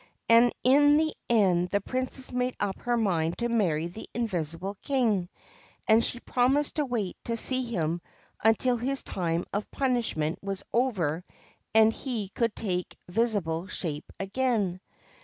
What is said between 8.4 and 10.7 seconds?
until his time of punishment was